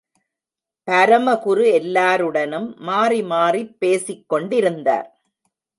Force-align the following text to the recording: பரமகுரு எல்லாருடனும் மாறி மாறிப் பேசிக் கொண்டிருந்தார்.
பரமகுரு 0.87 1.65
எல்லாருடனும் 1.71 2.75
மாறி 2.79 3.21
மாறிப் 3.23 3.79
பேசிக் 3.79 4.29
கொண்டிருந்தார். 4.29 5.09